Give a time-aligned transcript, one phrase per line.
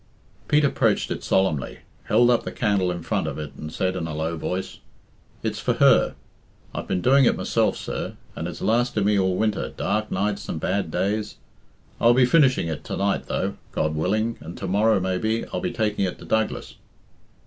[0.47, 4.07] Pete approached it solemnly, held up the candle in front of it, and said in
[4.07, 4.79] a low voice,
[5.43, 6.15] "It's for her.
[6.73, 10.59] I've been doing it myself, sir, and it's lasted me all winter, dark nights and
[10.59, 11.35] bad days.
[11.99, 15.71] I'll be finishing it to night, though, God willing, and to morrow, maybe, I'll be
[15.71, 16.77] taking it to Douglas."